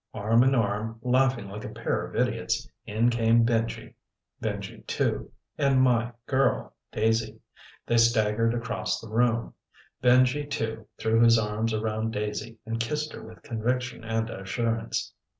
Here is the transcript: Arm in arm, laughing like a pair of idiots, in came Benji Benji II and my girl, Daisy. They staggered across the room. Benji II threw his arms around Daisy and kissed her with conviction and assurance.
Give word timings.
Arm 0.15 0.41
in 0.41 0.55
arm, 0.55 0.97
laughing 1.03 1.47
like 1.47 1.63
a 1.63 1.69
pair 1.69 2.03
of 2.03 2.15
idiots, 2.15 2.67
in 2.87 3.11
came 3.11 3.45
Benji 3.45 3.93
Benji 4.41 4.83
II 4.99 5.27
and 5.59 5.79
my 5.79 6.11
girl, 6.25 6.73
Daisy. 6.91 7.39
They 7.85 7.97
staggered 7.99 8.55
across 8.55 8.99
the 8.99 9.09
room. 9.09 9.53
Benji 10.01 10.51
II 10.59 10.85
threw 10.97 11.21
his 11.21 11.37
arms 11.37 11.71
around 11.71 12.13
Daisy 12.13 12.57
and 12.65 12.79
kissed 12.79 13.13
her 13.13 13.21
with 13.21 13.43
conviction 13.43 14.03
and 14.03 14.27
assurance. 14.31 15.13